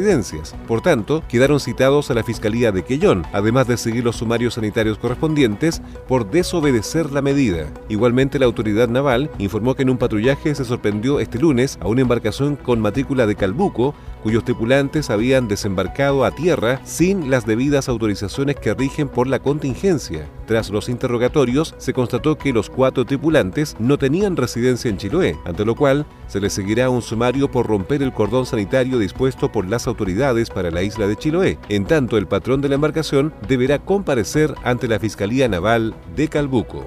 por 0.69 0.83
tanto, 0.83 1.23
quedaron 1.29 1.59
citados 1.59 2.11
a 2.11 2.15
la 2.15 2.23
Fiscalía 2.23 2.71
de 2.71 2.85
Quellón, 2.85 3.25
además 3.33 3.67
de 3.67 3.79
seguir 3.79 4.05
los 4.05 4.17
sumarios 4.17 4.55
sanitarios 4.55 4.99
correspondientes 4.99 5.81
por 6.07 6.31
desobedecer 6.31 7.13
la 7.13 7.23
medida. 7.23 7.69
Igualmente, 7.89 8.39
la 8.39 8.47
autoridad 8.47 8.89
naval 8.89 9.31
informó 9.39 9.75
que 9.75 9.83
en 9.83 9.91
un 9.91 9.97
patrullaje 9.97 10.55
se 10.55 10.65
sorprendió 10.67 11.19
este 11.19 11.39
lunes 11.39 11.79
a 11.81 11.89
una 11.89 12.03
embarcación 12.03 12.57
con 12.57 12.81
matrícula 12.81 13.27
de 13.27 13.37
Calbuco, 13.37 13.95
cuyos 14.23 14.45
tripulantes 14.45 15.11
habían 15.11 15.49
desembarcado 15.49 16.25
a 16.25 16.31
tierra 16.31 16.81
sin 16.85 17.31
las 17.31 17.47
debidas 17.47 17.89
autorizaciones 17.89 18.57
que 18.57 18.75
rigen 18.75 19.09
por 19.09 19.27
la 19.27 19.39
contingencia. 19.39 20.29
Tras 20.47 20.71
los 20.71 20.89
interrogatorios, 20.89 21.75
se 21.79 21.93
constató 21.93 22.39
que 22.39 22.53
los 22.53 22.71
cuatro 22.71 23.05
tripulantes 23.05 23.77
no 23.79 23.99
tenían 23.99 24.37
residencia 24.37 24.89
en 24.89 24.97
Chiloé, 24.97 25.37
ante 25.45 25.65
lo 25.65 25.75
cual 25.75 26.07
se 26.29 26.41
les 26.41 26.53
seguirá 26.53 26.91
un 26.91 27.03
sumario 27.03 27.51
por 27.51 27.67
romper 27.67 28.03
el 28.03 28.13
cordón 28.13 28.47
sanitario 28.47 28.99
dispuesto 28.99 29.51
por 29.51 29.69
las 29.69 29.87
autoridades 29.87 30.51
para 30.51 30.71
la 30.71 30.83
isla 30.83 31.07
de 31.07 31.17
Chiloé. 31.17 31.59
En 31.69 31.85
tanto, 31.85 32.17
el 32.17 32.27
patrón 32.27 32.61
de 32.61 32.69
la 32.69 32.77
embarcación 32.77 33.33
deberá 33.49 33.79
comparecer 33.79 34.55
ante 34.63 34.89
la 34.89 34.99
Fiscalía 34.99 35.49
Naval 35.49 35.95
de 36.15 36.29
Calbuco. 36.29 36.87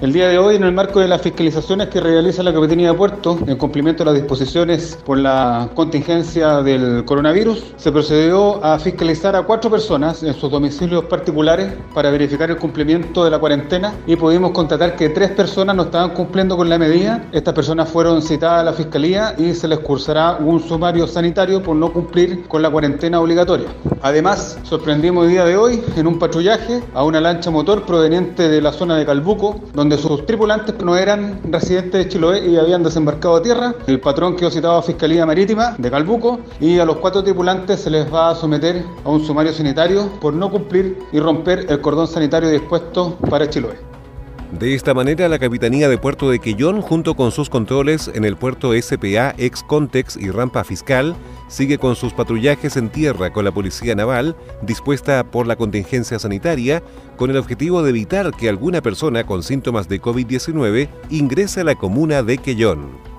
El 0.00 0.12
día 0.12 0.28
de 0.28 0.38
hoy, 0.38 0.56
en 0.56 0.64
el 0.64 0.72
marco 0.72 0.98
de 0.98 1.06
las 1.06 1.22
fiscalizaciones 1.22 1.86
que 1.86 2.00
realiza 2.00 2.42
la 2.42 2.52
Capitanía 2.52 2.90
de 2.90 2.98
Puerto, 2.98 3.38
en 3.46 3.56
cumplimiento 3.56 4.02
de 4.02 4.10
las 4.10 4.20
disposiciones 4.20 4.98
por 5.04 5.18
la 5.18 5.70
contingencia 5.72 6.62
del 6.62 7.04
coronavirus, 7.04 7.62
se 7.76 7.92
procedió 7.92 8.62
a 8.62 8.76
fiscalizar 8.80 9.36
a 9.36 9.44
cuatro 9.44 9.70
personas 9.70 10.24
en 10.24 10.34
sus 10.34 10.50
domicilios 10.50 11.04
particulares 11.04 11.72
para 11.94 12.10
verificar 12.10 12.50
el 12.50 12.56
cumplimiento 12.56 13.24
de 13.24 13.30
la 13.30 13.38
cuarentena 13.38 13.94
y 14.04 14.16
pudimos 14.16 14.50
constatar 14.50 14.96
que 14.96 15.10
tres 15.10 15.30
personas 15.30 15.76
no 15.76 15.84
estaban 15.84 16.10
cumpliendo 16.10 16.56
con 16.56 16.68
la 16.68 16.76
medida. 16.76 17.24
Estas 17.30 17.54
personas 17.54 17.88
fueron 17.88 18.20
citadas 18.20 18.62
a 18.62 18.64
la 18.64 18.72
Fiscalía 18.72 19.36
y 19.38 19.54
se 19.54 19.68
les 19.68 19.78
cursará 19.78 20.38
un 20.40 20.60
sumario 20.60 21.06
sanitario 21.06 21.62
por 21.62 21.76
no 21.76 21.92
cumplir 21.92 22.48
con 22.48 22.62
la 22.62 22.70
cuarentena 22.70 23.20
obligatoria. 23.20 23.68
Además, 24.02 24.58
sorprendimos 24.64 25.26
el 25.26 25.30
día 25.30 25.44
de 25.44 25.56
hoy 25.56 25.82
en 25.96 26.08
un 26.08 26.18
patrullaje 26.18 26.82
a 26.94 27.04
una 27.04 27.20
lancha 27.20 27.50
motor 27.50 27.86
proveniente 27.86 28.48
de 28.48 28.60
la 28.60 28.72
zona 28.72 28.96
de 28.98 29.06
Calbuco, 29.06 29.60
donde 29.72 29.83
sus 29.92 30.26
tripulantes 30.26 30.74
no 30.82 30.96
eran 30.96 31.40
residentes 31.50 32.04
de 32.04 32.08
Chiloé 32.08 32.46
y 32.48 32.56
habían 32.56 32.82
desembarcado 32.82 33.36
a 33.36 33.42
tierra. 33.42 33.74
El 33.86 34.00
patrón 34.00 34.36
quedó 34.36 34.50
citado 34.50 34.76
a 34.76 34.82
Fiscalía 34.82 35.26
Marítima 35.26 35.74
de 35.78 35.90
Calbuco 35.90 36.40
y 36.60 36.78
a 36.78 36.84
los 36.84 36.96
cuatro 36.96 37.22
tripulantes 37.22 37.80
se 37.80 37.90
les 37.90 38.12
va 38.12 38.30
a 38.30 38.34
someter 38.34 38.84
a 39.04 39.08
un 39.10 39.24
sumario 39.24 39.52
sanitario 39.52 40.10
por 40.20 40.34
no 40.34 40.50
cumplir 40.50 40.98
y 41.12 41.20
romper 41.20 41.66
el 41.68 41.80
cordón 41.80 42.08
sanitario 42.08 42.48
dispuesto 42.50 43.16
para 43.30 43.48
Chiloé. 43.48 43.93
De 44.52 44.74
esta 44.74 44.94
manera, 44.94 45.28
la 45.28 45.40
Capitanía 45.40 45.88
de 45.88 45.98
Puerto 45.98 46.30
de 46.30 46.38
Quellón, 46.38 46.80
junto 46.80 47.16
con 47.16 47.32
sus 47.32 47.50
controles 47.50 48.08
en 48.14 48.24
el 48.24 48.36
puerto 48.36 48.72
SPA, 48.80 49.34
ex 49.36 49.64
Contex 49.64 50.16
y 50.16 50.30
rampa 50.30 50.62
fiscal, 50.62 51.16
sigue 51.48 51.78
con 51.78 51.96
sus 51.96 52.12
patrullajes 52.12 52.76
en 52.76 52.88
tierra 52.88 53.32
con 53.32 53.44
la 53.44 53.52
Policía 53.52 53.96
Naval, 53.96 54.36
dispuesta 54.62 55.24
por 55.24 55.48
la 55.48 55.56
contingencia 55.56 56.20
sanitaria, 56.20 56.84
con 57.16 57.30
el 57.30 57.36
objetivo 57.36 57.82
de 57.82 57.90
evitar 57.90 58.30
que 58.32 58.48
alguna 58.48 58.80
persona 58.80 59.24
con 59.24 59.42
síntomas 59.42 59.88
de 59.88 60.00
COVID-19 60.00 60.88
ingrese 61.10 61.62
a 61.62 61.64
la 61.64 61.74
comuna 61.74 62.22
de 62.22 62.38
Quellón. 62.38 63.14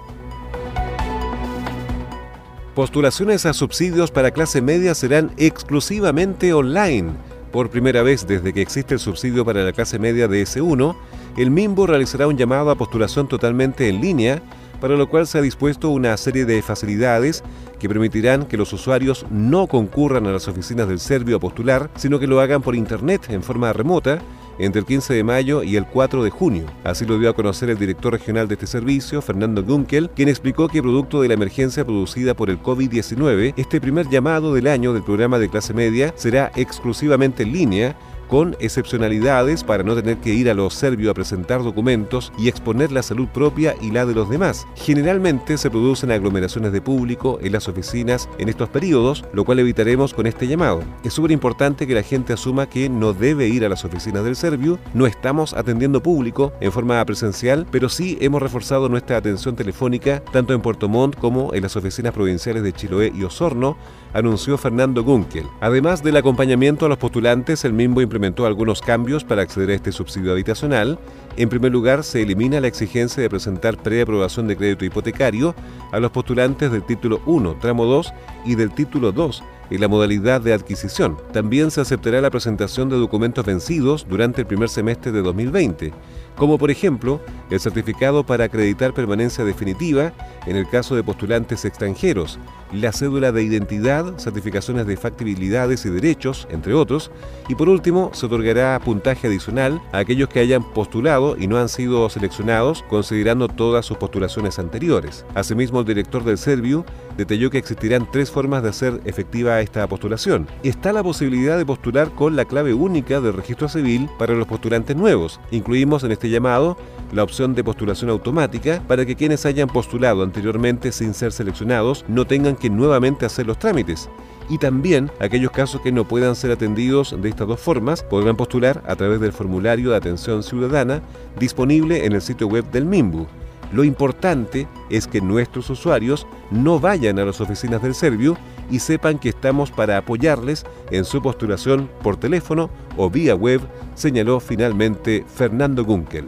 Postulaciones 2.76 3.46
a 3.46 3.54
subsidios 3.54 4.12
para 4.12 4.32
clase 4.32 4.62
media 4.62 4.94
serán 4.96 5.32
exclusivamente 5.38 6.54
online. 6.54 7.14
Por 7.54 7.70
primera 7.70 8.04
vez 8.04 8.28
desde 8.28 8.52
que 8.52 8.62
existe 8.62 8.96
el 8.96 9.00
subsidio 9.00 9.46
para 9.46 9.64
la 9.64 9.72
clase 9.72 9.98
media 9.98 10.28
de 10.28 10.44
S1, 10.44 10.94
el 11.38 11.52
MIMBO 11.52 11.88
realizará 11.88 12.28
un 12.28 12.38
llamado 12.38 12.72
a 12.72 12.76
postulación 12.76 13.28
totalmente 13.28 13.90
en 13.90 14.02
línea, 14.02 14.42
para 14.80 14.96
lo 14.96 15.10
cual 15.10 15.28
se 15.28 15.38
ha 15.38 15.42
dispuesto 15.42 15.90
una 15.90 16.16
serie 16.18 16.46
de 16.46 16.62
facilidades 16.62 17.44
que 17.80 17.90
permitirán 17.90 18.46
que 18.46 18.58
los 18.58 18.72
usuarios 18.72 19.26
no 19.30 19.68
concurran 19.68 20.28
a 20.28 20.32
las 20.32 20.48
oficinas 20.48 20.88
del 20.88 21.00
Servio 21.00 21.38
a 21.38 21.40
postular, 21.40 21.90
sino 21.96 22.20
que 22.20 22.28
lo 22.28 22.40
hagan 22.40 22.62
por 22.62 22.76
Internet 22.76 23.30
en 23.30 23.44
forma 23.44 23.74
remota 23.74 24.20
entre 24.58 24.80
el 24.80 24.86
15 24.86 25.14
de 25.14 25.24
mayo 25.24 25.64
y 25.64 25.76
el 25.76 25.86
4 25.86 26.24
de 26.24 26.30
junio. 26.30 26.66
Así 26.84 27.06
lo 27.06 27.20
dio 27.20 27.30
a 27.30 27.36
conocer 27.36 27.70
el 27.70 27.78
director 27.78 28.14
regional 28.14 28.48
de 28.48 28.54
este 28.54 28.68
servicio, 28.68 29.22
Fernando 29.22 29.64
Gunkel, 29.64 30.10
quien 30.12 30.30
explicó 30.30 30.68
que 30.70 30.82
producto 30.82 31.22
de 31.22 31.28
la 31.28 31.34
emergencia 31.34 31.84
producida 31.86 32.34
por 32.34 32.50
el 32.50 32.62
COVID-19, 32.62 33.54
este 33.58 33.82
primer 33.82 34.08
llamado 34.10 34.54
del 34.54 34.68
año 34.68 34.94
del 34.94 35.04
programa 35.04 35.40
de 35.40 35.50
clase 35.50 35.74
media 35.74 36.14
será 36.16 36.52
exclusivamente 36.56 37.44
en 37.44 37.52
línea 37.52 37.98
con 38.28 38.56
excepcionalidades 38.60 39.64
para 39.64 39.84
no 39.84 39.96
tener 39.96 40.18
que 40.18 40.34
ir 40.34 40.50
a 40.50 40.54
los 40.54 40.74
serbios 40.74 41.12
a 41.12 41.14
presentar 41.14 41.64
documentos 41.64 42.32
y 42.38 42.48
exponer 42.48 42.92
la 42.92 43.04
salud 43.04 43.28
propia 43.28 43.76
y 43.82 43.92
la 43.92 44.06
de 44.06 44.14
los 44.14 44.30
demás. 44.30 44.66
Generalmente 44.76 45.58
se 45.58 45.70
producen 45.70 46.12
aglomeraciones 46.12 46.72
de 46.72 46.82
público 46.82 47.40
en 47.42 47.52
las 47.52 47.68
oficinas 47.68 48.30
en 48.38 48.50
estos 48.50 48.70
periodos, 48.70 49.26
lo 49.34 49.46
cual 49.46 49.60
evitaremos 49.60 50.14
con 50.14 50.28
este 50.28 50.48
llamado. 50.48 50.84
Es 51.04 51.14
súper 51.14 51.32
importante 51.32 51.88
que 51.88 51.96
la 51.96 52.04
gente 52.04 52.34
asuma 52.34 52.68
que 52.68 52.90
no 52.90 53.14
debe 53.14 53.48
ir 53.48 53.66
a 53.66 53.70
las 53.70 53.86
oficinas 53.86 54.24
del 54.24 54.36
Servio, 54.36 54.80
no 54.94 55.08
estamos 55.08 55.54
atendiendo 55.54 56.02
público 56.02 56.54
en 56.60 56.72
forma 56.72 57.04
presencial, 57.06 57.66
pero 57.72 57.90
sí 57.90 58.18
hemos 58.22 58.42
reforzado 58.42 58.90
nuestra 58.90 59.18
atención 59.18 59.56
telefónica 59.56 60.24
tanto 60.32 60.54
en 60.54 60.62
Puerto 60.62 60.90
Montt 60.90 61.16
como 61.16 61.54
en 61.54 61.64
las 61.64 61.76
oficinas 61.76 62.14
provinciales 62.14 62.64
de 62.64 62.74
Chiloé 62.74 63.12
y 63.16 63.24
Osorno, 63.24 63.78
anunció 64.14 64.58
Fernando 64.58 65.04
Gunkel. 65.04 65.46
Además 65.60 66.02
del 66.02 66.18
acompañamiento 66.18 66.86
a 66.86 66.90
los 66.90 66.98
postulantes, 66.98 67.66
el 67.66 67.74
MIMBO 67.74 68.02
implementó 68.16 68.46
algunos 68.46 68.82
cambios 68.82 69.26
para 69.26 69.42
acceder 69.42 69.72
a 69.72 69.74
este 69.74 69.92
subsidio 69.92 70.32
habitacional. 70.32 70.98
En 71.36 71.50
primer 71.50 71.74
lugar, 71.74 72.02
se 72.06 72.22
elimina 72.22 72.62
la 72.62 72.68
exigencia 72.68 73.22
de 73.22 73.30
presentar 73.30 73.76
preaprobación 73.76 74.48
de 74.48 74.56
crédito 74.56 74.86
hipotecario 74.86 75.54
a 75.92 76.00
los 76.00 76.12
postulantes 76.12 76.72
del 76.72 76.84
título 76.84 77.22
1, 77.26 77.58
tramo 77.60 77.84
2 77.84 78.14
y 78.46 78.56
del 78.56 78.74
título 78.74 79.12
2 79.12 79.44
en 79.70 79.82
la 79.82 79.90
modalidad 79.90 80.40
de 80.40 80.54
adquisición. 80.54 81.18
También 81.34 81.72
se 81.72 81.82
aceptará 81.82 82.22
la 82.22 82.32
presentación 82.32 82.88
de 82.88 82.96
documentos 82.96 83.46
vencidos 83.46 84.08
durante 84.08 84.42
el 84.42 84.48
primer 84.48 84.70
semestre 84.70 85.12
de 85.12 85.22
2020. 85.22 85.92
Como 86.36 86.58
por 86.58 86.72
ejemplo 86.72 87.22
el 87.50 87.60
certificado 87.60 88.26
para 88.26 88.46
acreditar 88.46 88.94
permanencia 88.94 89.44
definitiva 89.44 90.14
en 90.46 90.56
el 90.56 90.68
caso 90.68 90.96
de 90.96 91.04
postulantes 91.04 91.66
extranjeros, 91.66 92.40
la 92.72 92.92
cédula 92.92 93.32
de 93.32 93.44
identidad, 93.44 94.18
certificaciones 94.18 94.88
de 94.88 94.98
factibilidades 94.98 95.86
y 95.86 95.90
derechos, 95.90 96.48
entre 96.50 96.74
otros, 96.74 97.12
y 97.48 97.56
por 97.56 97.70
último 97.70 98.12
se 98.14 98.26
otorgará 98.26 98.80
puntaje 98.84 99.28
adicional 99.28 99.82
a 99.92 100.00
aquellos 100.00 100.30
que 100.30 100.40
hayan 100.40 100.64
postulado 100.74 101.38
y 101.38 101.48
no 101.48 101.58
han 101.58 101.70
sido 101.70 102.10
seleccionados 102.10 102.84
considerando 102.90 103.48
todas 103.48 103.86
sus 103.86 103.98
postulaciones 103.98 104.60
anteriores. 104.60 105.26
Asimismo, 105.36 105.80
el 105.80 105.86
director 105.86 106.24
del 106.24 106.38
Serviu 106.38 106.84
detalló 107.18 107.50
que 107.50 107.58
existirán 107.58 108.10
tres 108.12 108.30
formas 108.30 108.64
de 108.64 108.70
hacer 108.70 109.00
efectiva 109.06 109.62
esta 109.62 109.88
postulación. 109.88 110.48
Está 110.64 110.92
la 110.92 111.04
posibilidad 111.04 111.58
de 111.58 111.66
postular 111.66 112.12
con 112.12 112.36
la 112.36 112.46
clave 112.46 112.74
única 112.74 113.22
del 113.22 113.34
registro 113.34 113.70
civil 113.70 114.10
para 114.20 114.34
los 114.34 114.48
postulantes 114.48 114.96
nuevos. 114.96 115.40
Incluimos 115.52 116.04
en 116.04 116.12
este 116.12 116.25
llamado 116.30 116.78
la 117.12 117.24
opción 117.24 117.56
de 117.56 117.64
postulación 117.64 118.10
automática 118.10 118.82
para 118.88 119.06
que 119.06 119.16
quienes 119.16 119.46
hayan 119.46 119.68
postulado 119.68 120.24
anteriormente 120.24 120.92
sin 120.92 121.14
ser 121.14 121.32
seleccionados 121.32 122.06
no 122.08 122.26
tengan 122.26 122.56
que 122.56 122.70
nuevamente 122.70 123.26
hacer 123.26 123.48
los 123.48 123.60
trámites. 123.60 124.10
Y 124.50 124.58
también 124.58 125.12
aquellos 125.20 125.52
casos 125.52 125.82
que 125.82 125.92
no 125.92 126.08
puedan 126.08 126.36
ser 126.36 126.52
atendidos 126.52 127.16
de 127.20 127.30
estas 127.30 127.48
dos 127.48 127.60
formas 127.60 128.04
podrán 128.04 128.36
postular 128.36 128.84
a 128.88 128.96
través 128.96 129.20
del 129.20 129.34
formulario 129.34 129.92
de 129.92 129.98
atención 129.98 130.44
ciudadana 130.44 131.02
disponible 131.40 132.06
en 132.06 132.14
el 132.14 132.22
sitio 132.22 132.48
web 132.48 132.70
del 132.72 132.86
MIMBU. 132.86 133.26
Lo 133.72 133.84
importante 133.84 134.68
es 134.90 135.08
que 135.08 135.22
nuestros 135.22 135.70
usuarios 135.70 136.28
no 136.52 136.80
vayan 136.80 137.18
a 137.18 137.26
las 137.26 137.42
oficinas 137.42 137.82
del 137.82 137.96
Servio 137.96 138.38
y 138.70 138.80
sepan 138.80 139.20
que 139.20 139.30
estamos 139.30 139.72
para 139.72 139.98
apoyarles 139.98 140.66
en 140.92 141.06
su 141.06 141.22
postulación 141.22 141.90
por 142.02 142.18
teléfono 142.18 142.70
o 142.98 143.10
vía 143.10 143.36
web, 143.36 143.62
señaló 143.96 144.40
finalmente 144.40 145.26
Fernando 145.28 145.84
Gunkel. 145.84 146.28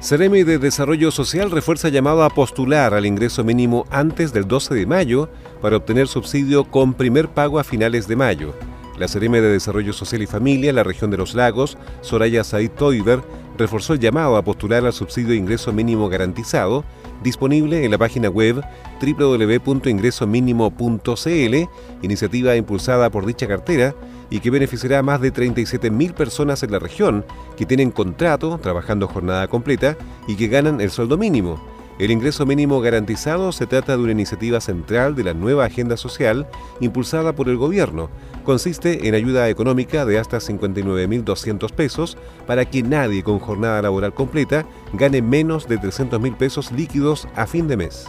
Ceremi 0.00 0.44
de 0.44 0.58
Desarrollo 0.58 1.10
Social 1.10 1.50
refuerza 1.50 1.88
llamado 1.88 2.22
a 2.22 2.30
postular 2.30 2.94
al 2.94 3.04
ingreso 3.04 3.44
mínimo 3.44 3.84
antes 3.90 4.32
del 4.32 4.46
12 4.46 4.74
de 4.74 4.86
mayo 4.86 5.28
para 5.60 5.76
obtener 5.76 6.08
subsidio 6.08 6.64
con 6.64 6.94
primer 6.94 7.28
pago 7.28 7.58
a 7.58 7.64
finales 7.64 8.08
de 8.08 8.16
mayo. 8.16 8.54
La 8.96 9.06
Ceremi 9.06 9.38
de 9.40 9.50
Desarrollo 9.50 9.92
Social 9.92 10.22
y 10.22 10.26
Familia, 10.26 10.72
la 10.72 10.82
región 10.82 11.10
de 11.10 11.16
los 11.16 11.34
lagos, 11.34 11.76
Soraya 12.00 12.42
Said 12.42 12.70
Toiber, 12.70 13.20
reforzó 13.58 13.92
el 13.92 13.98
llamado 13.98 14.36
a 14.36 14.42
postular 14.42 14.86
al 14.86 14.92
subsidio 14.92 15.30
de 15.30 15.36
ingreso 15.36 15.72
mínimo 15.72 16.08
garantizado, 16.08 16.84
disponible 17.22 17.84
en 17.84 17.90
la 17.90 17.98
página 17.98 18.28
web 18.28 18.62
www.ingresomínimo.cl, 19.00 21.68
iniciativa 22.02 22.56
impulsada 22.56 23.10
por 23.10 23.26
dicha 23.26 23.46
cartera 23.46 23.94
y 24.30 24.40
que 24.40 24.50
beneficiará 24.50 25.00
a 25.00 25.02
más 25.02 25.20
de 25.20 25.32
37.000 25.32 26.14
personas 26.14 26.62
en 26.62 26.72
la 26.72 26.78
región 26.78 27.24
que 27.56 27.66
tienen 27.66 27.90
contrato, 27.90 28.58
trabajando 28.62 29.08
jornada 29.08 29.48
completa 29.48 29.96
y 30.26 30.36
que 30.36 30.48
ganan 30.48 30.80
el 30.80 30.90
sueldo 30.90 31.18
mínimo. 31.18 31.77
El 31.98 32.12
ingreso 32.12 32.46
mínimo 32.46 32.80
garantizado 32.80 33.50
se 33.50 33.66
trata 33.66 33.96
de 33.96 34.02
una 34.04 34.12
iniciativa 34.12 34.60
central 34.60 35.16
de 35.16 35.24
la 35.24 35.34
nueva 35.34 35.64
agenda 35.64 35.96
social 35.96 36.46
impulsada 36.78 37.32
por 37.32 37.48
el 37.48 37.56
gobierno. 37.56 38.08
Consiste 38.44 39.08
en 39.08 39.16
ayuda 39.16 39.48
económica 39.48 40.04
de 40.04 40.20
hasta 40.20 40.38
59.200 40.38 41.72
pesos 41.72 42.16
para 42.46 42.64
que 42.66 42.84
nadie 42.84 43.24
con 43.24 43.40
jornada 43.40 43.82
laboral 43.82 44.14
completa 44.14 44.64
gane 44.92 45.22
menos 45.22 45.66
de 45.66 45.80
300.000 45.80 46.36
pesos 46.36 46.70
líquidos 46.70 47.26
a 47.34 47.48
fin 47.48 47.66
de 47.66 47.76
mes. 47.76 48.06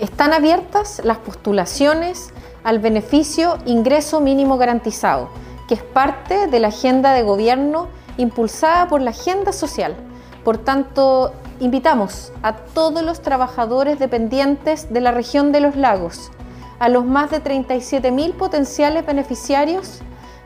Están 0.00 0.32
abiertas 0.32 1.00
las 1.04 1.18
postulaciones 1.18 2.32
al 2.64 2.80
beneficio 2.80 3.58
ingreso 3.64 4.20
mínimo 4.20 4.58
garantizado, 4.58 5.30
que 5.68 5.74
es 5.74 5.82
parte 5.84 6.48
de 6.48 6.58
la 6.58 6.68
agenda 6.68 7.12
de 7.12 7.22
gobierno 7.22 7.86
impulsada 8.16 8.88
por 8.88 9.00
la 9.00 9.10
agenda 9.10 9.52
social. 9.52 9.94
Por 10.42 10.58
tanto, 10.58 11.32
invitamos 11.60 12.32
a 12.42 12.54
todos 12.54 13.02
los 13.02 13.22
trabajadores 13.22 13.98
dependientes 13.98 14.92
de 14.92 15.00
la 15.00 15.12
región 15.12 15.52
de 15.52 15.60
los 15.60 15.76
lagos, 15.76 16.30
a 16.78 16.88
los 16.88 17.04
más 17.04 17.30
de 17.30 17.42
37.000 17.42 18.34
potenciales 18.34 19.06
beneficiarios 19.06 20.00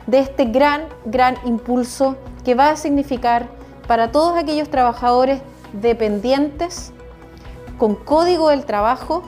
de 0.07 0.19
este 0.19 0.45
gran, 0.45 0.83
gran 1.05 1.35
impulso 1.45 2.15
que 2.43 2.55
va 2.55 2.71
a 2.71 2.75
significar 2.75 3.47
para 3.87 4.11
todos 4.11 4.37
aquellos 4.37 4.69
trabajadores 4.69 5.41
dependientes 5.73 6.91
con 7.77 7.95
código 7.95 8.49
del 8.49 8.65
trabajo 8.65 9.23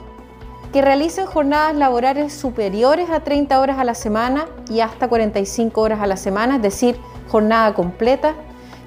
que 0.72 0.82
realicen 0.82 1.26
jornadas 1.26 1.76
laborales 1.76 2.34
superiores 2.34 3.10
a 3.10 3.22
30 3.22 3.60
horas 3.60 3.78
a 3.80 3.84
la 3.84 3.94
semana 3.94 4.46
y 4.70 4.80
hasta 4.80 5.08
45 5.08 5.82
horas 5.82 6.00
a 6.00 6.08
la 6.08 6.18
semana, 6.18 6.56
es 6.58 6.62
decir, 6.62 6.98
jornada 7.30 7.74
completa. 7.74 8.36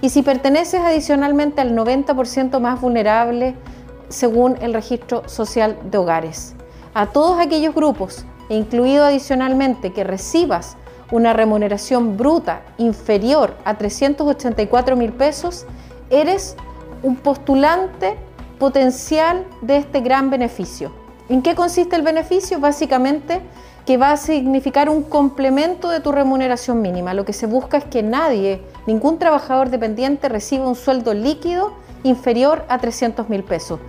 Y 0.05 0.11
si 0.11 0.21
perteneces 0.21 0.83
adicionalmente 0.83 1.63
al 1.63 1.75
90% 1.75 2.61
más 2.61 2.79
vulnerable 2.79 3.55
según 4.11 4.59
el 4.61 4.75
registro 4.75 5.27
social 5.31 5.79
de 5.91 5.97
hogares. 5.97 6.55
A 6.93 7.07
todos 7.07 7.41
aquellos 7.41 7.75
grupos, 7.75 8.27
e 8.51 8.55
incluido 8.55 9.07
adicionalmente 9.07 9.95
que 9.95 10.05
recibas 10.05 10.77
una 11.11 11.33
remuneración 11.33 12.19
bruta 12.19 12.61
inferior 12.77 13.57
a 13.65 13.79
384 13.79 14.95
mil 14.95 15.11
pesos, 15.11 15.65
eres 16.11 16.55
un 17.03 17.17
postulante 17.17 18.19
potencial 18.59 19.47
de 19.63 19.79
este 19.79 20.03
gran 20.03 20.29
beneficio. 20.29 20.93
¿En 21.31 21.41
qué 21.41 21.55
consiste 21.55 21.97
el 21.97 22.03
beneficio? 22.03 22.61
Básicamente 22.61 23.41
que 23.87 23.97
va 23.97 24.13
a 24.13 24.17
significar 24.17 24.89
un 24.89 25.03
complemento 25.03 25.91
de 25.91 26.01
tu 26.01 26.11
remuneración 26.11 26.81
mínima. 26.81 27.15
Lo 27.15 27.25
que 27.25 27.33
se 27.33 27.47
busca 27.47 27.77
es 27.77 27.85
que 27.85 28.03
nadie, 28.03 28.63
ningún 28.87 29.19
trabajador 29.19 29.71
dependiente 29.71 30.29
reciba 30.29 30.67
un 30.67 30.75
sueldo 30.75 31.13
líquido 31.13 31.75
inferior 32.03 32.65
a 32.69 32.79
300 32.79 33.29
mil 33.29 33.43
pesos. 33.43 33.81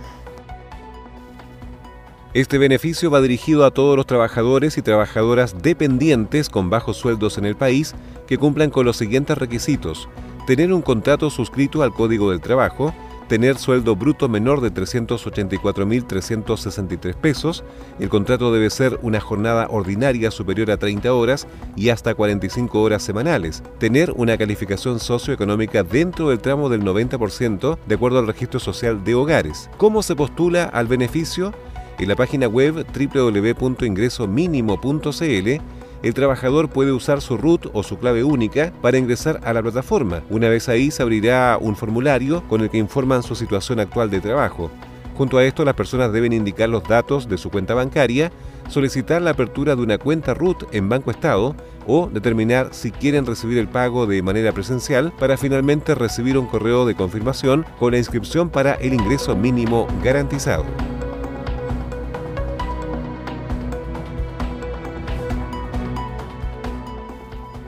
Este 2.34 2.58
beneficio 2.58 3.10
va 3.10 3.22
dirigido 3.22 3.64
a 3.64 3.70
todos 3.70 3.96
los 3.96 4.04
trabajadores 4.04 4.76
y 4.76 4.82
trabajadoras 4.82 5.62
dependientes 5.62 6.50
con 6.50 6.68
bajos 6.68 6.98
sueldos 6.98 7.38
en 7.38 7.46
el 7.46 7.56
país 7.56 7.94
que 8.26 8.36
cumplan 8.36 8.68
con 8.68 8.84
los 8.84 8.98
siguientes 8.98 9.38
requisitos. 9.38 10.06
Tener 10.46 10.70
un 10.70 10.82
contrato 10.82 11.30
suscrito 11.30 11.82
al 11.82 11.94
Código 11.94 12.30
del 12.30 12.42
Trabajo, 12.42 12.92
tener 13.28 13.58
sueldo 13.58 13.94
bruto 13.96 14.28
menor 14.28 14.60
de 14.60 14.72
384.363 14.72 17.14
pesos, 17.14 17.64
el 17.98 18.08
contrato 18.08 18.52
debe 18.52 18.70
ser 18.70 19.00
una 19.02 19.18
jornada 19.20 19.66
ordinaria 19.70 20.30
superior 20.30 20.70
a 20.70 20.76
30 20.76 21.12
horas 21.12 21.48
y 21.76 21.88
hasta 21.90 22.14
45 22.14 22.80
horas 22.80 23.02
semanales, 23.02 23.64
tener 23.78 24.12
una 24.12 24.38
calificación 24.38 25.00
socioeconómica 25.00 25.82
dentro 25.82 26.30
del 26.30 26.38
tramo 26.40 26.68
del 26.68 26.82
90% 26.82 27.78
de 27.86 27.94
acuerdo 27.94 28.18
al 28.18 28.26
registro 28.26 28.60
social 28.60 29.02
de 29.04 29.14
hogares. 29.14 29.70
¿Cómo 29.76 30.02
se 30.02 30.16
postula 30.16 30.64
al 30.64 30.86
beneficio? 30.86 31.52
En 31.98 32.08
la 32.08 32.16
página 32.16 32.46
web 32.46 32.86
www.ingresomínimo.cl 32.94 35.75
el 36.06 36.14
trabajador 36.14 36.68
puede 36.68 36.92
usar 36.92 37.20
su 37.20 37.36
root 37.36 37.70
o 37.72 37.82
su 37.82 37.98
clave 37.98 38.22
única 38.22 38.72
para 38.80 38.98
ingresar 38.98 39.40
a 39.44 39.52
la 39.52 39.62
plataforma. 39.62 40.22
Una 40.30 40.48
vez 40.48 40.68
ahí 40.68 40.90
se 40.90 41.02
abrirá 41.02 41.58
un 41.60 41.74
formulario 41.76 42.42
con 42.48 42.60
el 42.60 42.70
que 42.70 42.78
informan 42.78 43.22
su 43.22 43.34
situación 43.34 43.80
actual 43.80 44.10
de 44.10 44.20
trabajo. 44.20 44.70
Junto 45.16 45.38
a 45.38 45.44
esto, 45.44 45.64
las 45.64 45.74
personas 45.74 46.12
deben 46.12 46.32
indicar 46.32 46.68
los 46.68 46.84
datos 46.84 47.26
de 47.28 47.38
su 47.38 47.50
cuenta 47.50 47.74
bancaria, 47.74 48.30
solicitar 48.68 49.22
la 49.22 49.30
apertura 49.30 49.74
de 49.74 49.82
una 49.82 49.98
cuenta 49.98 50.34
root 50.34 50.64
en 50.72 50.88
Banco 50.88 51.10
Estado 51.10 51.56
o 51.86 52.08
determinar 52.12 52.68
si 52.72 52.90
quieren 52.90 53.24
recibir 53.24 53.58
el 53.58 53.68
pago 53.68 54.06
de 54.06 54.22
manera 54.22 54.52
presencial 54.52 55.12
para 55.18 55.36
finalmente 55.36 55.94
recibir 55.94 56.36
un 56.36 56.46
correo 56.46 56.84
de 56.84 56.94
confirmación 56.94 57.64
con 57.78 57.92
la 57.92 57.98
inscripción 57.98 58.50
para 58.50 58.74
el 58.74 58.92
ingreso 58.92 59.34
mínimo 59.34 59.86
garantizado. 60.04 60.64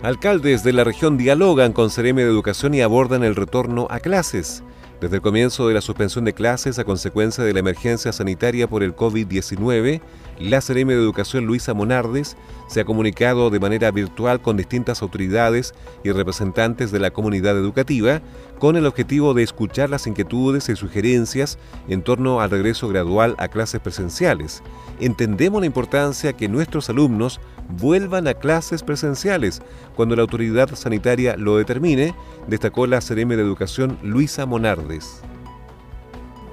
Alcaldes 0.03 0.63
de 0.63 0.73
la 0.73 0.85
región 0.85 1.19
dialogan 1.19 1.73
con 1.73 1.91
Cereme 1.91 2.23
de 2.23 2.31
Educación 2.31 2.73
y 2.73 2.81
abordan 2.83 3.25
el 3.25 3.35
retorno 3.35 3.89
a 3.91 3.99
clases. 3.99 4.63
Desde 5.01 5.17
el 5.17 5.23
comienzo 5.23 5.67
de 5.67 5.75
la 5.75 5.81
suspensión 5.81 6.25
de 6.25 6.35
clases 6.35 6.79
a 6.79 6.85
consecuencia 6.85 7.43
de 7.43 7.53
la 7.53 7.59
emergencia 7.59 8.13
sanitaria 8.13 8.69
por 8.69 8.85
el 8.85 8.95
COVID-19, 8.95 10.01
la 10.39 10.61
Cereme 10.61 10.95
de 10.95 11.01
Educación 11.01 11.47
Luisa 11.47 11.75
Monardes 11.75 12.37
se 12.69 12.81
ha 12.81 12.85
comunicado 12.85 13.51
de 13.51 13.59
manera 13.59 13.91
virtual 13.91 14.41
con 14.41 14.57
distintas 14.57 15.03
autoridades 15.03 15.75
y 16.05 16.13
representantes 16.13 16.93
de 16.93 17.01
la 17.01 17.11
comunidad 17.11 17.57
educativa 17.59 18.23
con 18.59 18.77
el 18.77 18.87
objetivo 18.87 19.35
de 19.35 19.43
escuchar 19.43 19.91
las 19.91 20.07
inquietudes 20.07 20.69
y 20.69 20.77
sugerencias 20.77 21.59
en 21.89 22.03
torno 22.03 22.41
al 22.41 22.51
regreso 22.51 22.89
gradual 22.89 23.35
a 23.39 23.49
clases 23.49 23.81
presenciales. 23.81 24.63
Entendemos 25.01 25.61
la 25.61 25.67
importancia 25.67 26.33
que 26.33 26.49
nuestros 26.49 26.91
alumnos 26.91 27.41
vuelvan 27.81 28.27
a 28.27 28.35
clases 28.35 28.83
presenciales 28.83 29.63
cuando 29.95 30.17
la 30.17 30.23
autoridad 30.23 30.75
sanitaria 30.75 31.37
lo 31.37 31.57
determine, 31.57 32.15
destacó 32.47 32.87
la 32.87 33.01
CRM 33.01 33.29
de 33.29 33.43
Educación 33.43 33.99
Luisa 34.03 34.47
Monardes. 34.47 35.23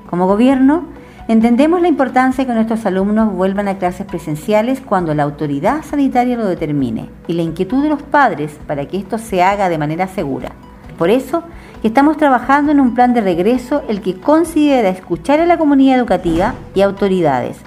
Como 0.09 0.27
gobierno, 0.27 0.87
Entendemos 1.27 1.81
la 1.81 1.87
importancia 1.87 2.45
que 2.45 2.53
nuestros 2.53 2.85
alumnos 2.85 3.33
vuelvan 3.33 3.67
a 3.67 3.79
clases 3.79 4.05
presenciales 4.05 4.79
cuando 4.79 5.15
la 5.15 5.23
autoridad 5.23 5.83
sanitaria 5.83 6.37
lo 6.37 6.45
determine 6.45 7.09
y 7.25 7.33
la 7.33 7.41
inquietud 7.41 7.81
de 7.81 7.89
los 7.89 8.03
padres 8.03 8.59
para 8.67 8.87
que 8.87 8.97
esto 8.97 9.17
se 9.17 9.41
haga 9.41 9.67
de 9.67 9.79
manera 9.79 10.07
segura. 10.07 10.51
Por 10.97 11.09
eso, 11.09 11.43
estamos 11.83 12.17
trabajando 12.17 12.71
en 12.71 12.79
un 12.79 12.93
plan 12.93 13.13
de 13.13 13.21
regreso 13.21 13.83
el 13.89 14.01
que 14.01 14.15
considera 14.15 14.89
escuchar 14.89 15.39
a 15.39 15.45
la 15.45 15.57
comunidad 15.57 15.97
educativa 15.97 16.55
y 16.73 16.81
autoridades 16.81 17.57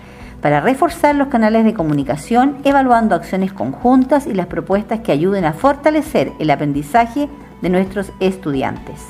para 0.41 0.61
reforzar 0.61 1.15
los 1.15 1.29
canales 1.29 1.65
de 1.65 1.75
comunicación, 1.75 2.59
evaluando 2.65 3.15
acciones 3.15 3.53
conjuntas 3.53 4.27
y 4.27 4.35
las 4.35 4.47
propuestas 4.47 5.01
que 5.01 5.13
ayuden 5.13 5.45
a 5.45 5.53
fortalecer 5.53 6.33
el 6.39 6.51
aprendizaje 6.51 7.29
de 7.61 7.69
nuestros 7.69 8.13
estudiantes. 8.21 9.01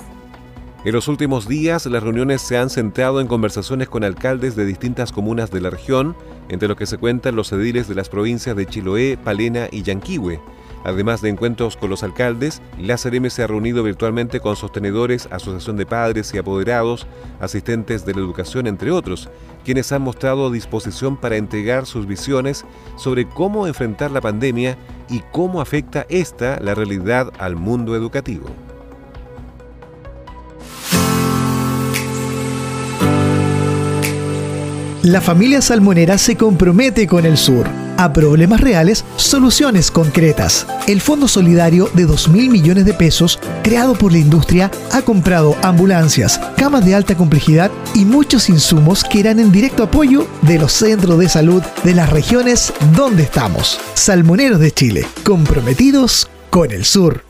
En 0.84 0.92
los 0.94 1.08
últimos 1.08 1.48
días, 1.48 1.84
las 1.87 2.02
reuniones 2.02 2.40
se 2.40 2.56
han 2.56 2.70
centrado 2.70 3.20
en 3.20 3.26
conversaciones 3.26 3.88
con 3.88 4.04
alcaldes 4.04 4.56
de 4.56 4.64
distintas 4.64 5.12
comunas 5.12 5.50
de 5.50 5.60
la 5.60 5.70
región, 5.70 6.16
entre 6.48 6.68
los 6.68 6.76
que 6.76 6.87
se 6.87 6.98
cuentan 6.98 7.37
los 7.37 7.52
ediles 7.52 7.88
de 7.88 7.94
las 7.94 8.08
provincias 8.08 8.56
de 8.56 8.64
Chiloé, 8.64 9.18
Palena 9.22 9.66
y 9.70 9.82
Yanquihue. 9.82 10.40
Además 10.85 11.20
de 11.20 11.28
encuentros 11.28 11.76
con 11.76 11.90
los 11.90 12.02
alcaldes, 12.02 12.62
la 12.78 12.97
CEREME 12.97 13.30
se 13.30 13.42
ha 13.42 13.47
reunido 13.47 13.82
virtualmente 13.82 14.40
con 14.40 14.56
sostenedores, 14.56 15.28
asociación 15.30 15.76
de 15.76 15.87
padres 15.87 16.32
y 16.35 16.38
apoderados, 16.38 17.06
asistentes 17.40 18.06
de 18.06 18.14
la 18.14 18.20
educación, 18.20 18.66
entre 18.66 18.90
otros, 18.90 19.28
quienes 19.64 19.92
han 19.92 20.02
mostrado 20.02 20.50
disposición 20.50 21.16
para 21.16 21.37
entregar 21.37 21.87
sus 21.87 22.06
visiones 22.06 22.64
sobre 22.97 23.28
cómo 23.28 23.66
enfrentar 23.66 24.11
la 24.11 24.20
pandemia 24.20 24.78
y 25.11 25.23
cómo 25.32 25.61
afecta 25.61 26.06
esta 26.08 26.58
la 26.61 26.75
realidad 26.75 27.32
al 27.38 27.56
mundo 27.56 27.97
educativo. 27.97 28.47
La 35.02 35.20
familia 35.23 35.62
salmonera 35.62 36.18
se 36.18 36.37
compromete 36.37 37.06
con 37.06 37.25
el 37.25 37.38
sur. 37.38 37.88
A 37.99 38.12
problemas 38.12 38.61
reales, 38.61 39.05
soluciones 39.17 39.90
concretas. 39.90 40.69
El 40.87 41.00
Fondo 41.00 41.26
Solidario 41.26 41.90
de 41.95 42.07
2 42.07 42.28
mil 42.28 42.49
millones 42.49 42.85
de 42.85 42.95
pesos, 42.95 43.40
creado 43.64 43.97
por 43.97 44.12
la 44.12 44.19
industria, 44.19 44.71
ha 44.93 45.02
comprado 45.02 45.57
ambulancias, 45.62 46.40
camas 46.57 46.85
de 46.85 46.95
alta 46.95 47.17
complejidad 47.17 47.73
y 47.97 48.05
muchos 48.05 48.50
insumos 48.50 49.02
que 49.02 49.19
irán 49.19 49.40
en 49.40 49.50
directo 49.50 49.83
apoyo 49.83 50.28
de 50.43 50.61
los 50.61 50.73
centros 50.75 51.19
de 51.19 51.28
salud 51.28 51.61
de 51.83 51.95
las 51.95 52.09
regiones 52.09 52.73
donde 52.95 53.25
estamos. 53.25 53.81
Salmoneros 53.95 54.61
de 54.61 54.71
Chile, 54.71 55.05
comprometidos 55.25 56.28
con 56.50 56.71
el 56.71 56.85
sur. 56.85 57.27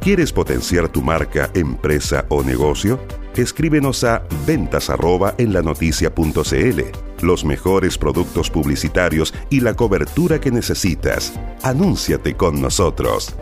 ¿Quieres 0.00 0.32
potenciar 0.32 0.88
tu 0.90 1.02
marca, 1.02 1.50
empresa 1.54 2.24
o 2.28 2.44
negocio? 2.44 3.00
Escríbenos 3.36 4.02
a 4.04 4.22
ventas 4.46 4.88
arroba 4.90 5.34
en 5.38 5.54
la 5.54 5.62
noticia.cl. 5.62 6.80
Los 7.22 7.44
mejores 7.44 7.96
productos 7.96 8.50
publicitarios 8.50 9.32
y 9.48 9.60
la 9.60 9.74
cobertura 9.74 10.40
que 10.40 10.50
necesitas. 10.50 11.32
Anúnciate 11.62 12.34
con 12.34 12.60
nosotros. 12.60 13.32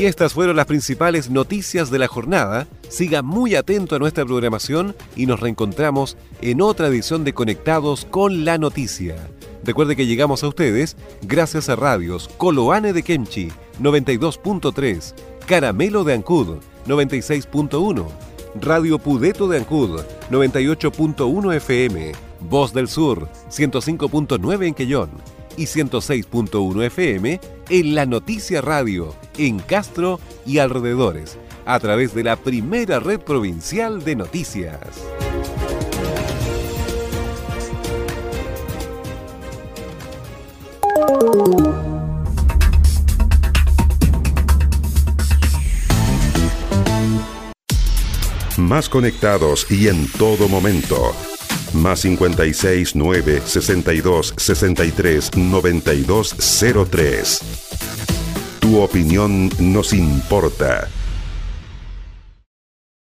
Y 0.00 0.06
estas 0.06 0.32
fueron 0.32 0.56
las 0.56 0.64
principales 0.64 1.28
noticias 1.28 1.90
de 1.90 1.98
la 1.98 2.08
jornada. 2.08 2.66
Siga 2.88 3.20
muy 3.20 3.54
atento 3.54 3.94
a 3.94 3.98
nuestra 3.98 4.24
programación 4.24 4.96
y 5.14 5.26
nos 5.26 5.40
reencontramos 5.40 6.16
en 6.40 6.62
otra 6.62 6.86
edición 6.86 7.22
de 7.22 7.34
Conectados 7.34 8.06
con 8.06 8.46
la 8.46 8.56
Noticia. 8.56 9.28
Recuerde 9.62 9.96
que 9.96 10.06
llegamos 10.06 10.42
a 10.42 10.48
ustedes 10.48 10.96
gracias 11.20 11.68
a 11.68 11.76
radios 11.76 12.30
Coloane 12.38 12.94
de 12.94 13.02
Kemchi 13.02 13.52
92.3, 13.78 15.12
Caramelo 15.44 16.02
de 16.02 16.14
Ancud 16.14 16.60
96.1, 16.86 18.06
Radio 18.58 18.98
Pudeto 18.98 19.48
de 19.48 19.58
Ancud 19.58 20.00
98.1 20.30 21.56
FM, 21.56 22.12
Voz 22.48 22.72
del 22.72 22.88
Sur 22.88 23.28
105.9 23.50 24.66
en 24.66 24.72
Quellón 24.72 25.39
y 25.60 25.64
106.1 25.64 26.84
FM 26.86 27.38
en 27.68 27.94
La 27.94 28.06
Noticia 28.06 28.62
Radio, 28.62 29.14
en 29.36 29.58
Castro 29.58 30.18
y 30.46 30.56
alrededores, 30.56 31.36
a 31.66 31.78
través 31.78 32.14
de 32.14 32.24
la 32.24 32.36
primera 32.36 32.98
red 32.98 33.20
provincial 33.20 34.02
de 34.02 34.16
noticias. 34.16 34.78
Más 48.56 48.88
conectados 48.88 49.70
y 49.70 49.88
en 49.88 50.10
todo 50.12 50.48
momento. 50.48 51.29
Más 51.72 52.00
56 52.00 52.96
9 52.96 53.42
62 53.44 54.34
63 54.36 55.30
92 55.36 56.34
03. 56.90 57.40
Tu 58.60 58.80
opinión 58.80 59.50
nos 59.58 59.92
importa. 59.92 60.88